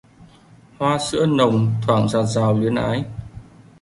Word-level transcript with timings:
Hoa 0.79 0.97
sữa 0.99 1.25
nồng 1.25 1.73
thoảng 1.81 2.09
dạt 2.09 2.23
dào 2.25 2.53
luyến 2.53 2.75
ái 2.75 3.03